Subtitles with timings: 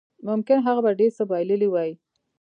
[0.27, 1.91] ممکن هغه به ډېر څه بایللي وای